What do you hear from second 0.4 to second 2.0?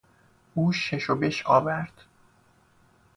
او شش و بش آورد.